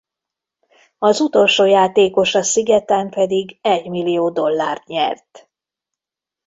[0.99, 5.49] Az utolsó játékos a szigeten pedig egymillió dollárt nyert.